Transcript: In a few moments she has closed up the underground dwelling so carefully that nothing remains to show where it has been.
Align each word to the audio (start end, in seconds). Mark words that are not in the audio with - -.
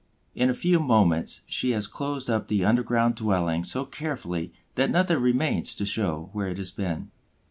In 0.33 0.49
a 0.49 0.55
few 0.55 0.79
moments 0.79 1.41
she 1.45 1.73
has 1.73 1.85
closed 1.85 2.27
up 2.27 2.47
the 2.47 2.65
underground 2.65 3.13
dwelling 3.13 3.63
so 3.63 3.85
carefully 3.85 4.51
that 4.73 4.89
nothing 4.89 5.19
remains 5.19 5.75
to 5.75 5.85
show 5.85 6.31
where 6.33 6.47
it 6.47 6.57
has 6.57 6.71
been. 6.71 7.11